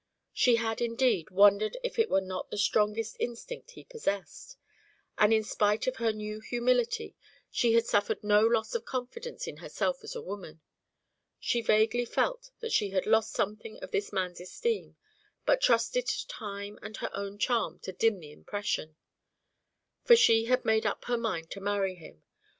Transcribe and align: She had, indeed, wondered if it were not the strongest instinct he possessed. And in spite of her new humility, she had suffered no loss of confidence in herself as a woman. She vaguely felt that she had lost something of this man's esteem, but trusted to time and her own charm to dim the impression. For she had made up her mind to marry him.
She 0.33 0.55
had, 0.55 0.81
indeed, 0.81 1.29
wondered 1.29 1.77
if 1.83 1.99
it 1.99 2.09
were 2.09 2.21
not 2.21 2.49
the 2.49 2.57
strongest 2.57 3.15
instinct 3.19 3.69
he 3.77 3.83
possessed. 3.85 4.57
And 5.19 5.31
in 5.31 5.43
spite 5.43 5.85
of 5.85 5.97
her 5.97 6.11
new 6.11 6.39
humility, 6.39 7.15
she 7.51 7.73
had 7.73 7.85
suffered 7.85 8.23
no 8.23 8.41
loss 8.43 8.73
of 8.73 8.83
confidence 8.83 9.45
in 9.45 9.57
herself 9.57 10.03
as 10.03 10.15
a 10.15 10.21
woman. 10.23 10.59
She 11.39 11.61
vaguely 11.61 12.05
felt 12.05 12.49
that 12.61 12.71
she 12.71 12.89
had 12.89 13.05
lost 13.05 13.33
something 13.33 13.77
of 13.77 13.91
this 13.91 14.11
man's 14.11 14.41
esteem, 14.41 14.95
but 15.45 15.61
trusted 15.61 16.07
to 16.07 16.27
time 16.27 16.79
and 16.81 16.97
her 16.97 17.15
own 17.15 17.37
charm 17.37 17.77
to 17.81 17.91
dim 17.91 18.19
the 18.21 18.31
impression. 18.31 18.95
For 20.03 20.15
she 20.15 20.45
had 20.45 20.65
made 20.65 20.87
up 20.87 21.05
her 21.05 21.17
mind 21.17 21.51
to 21.51 21.61
marry 21.61 21.93
him. 21.93 22.23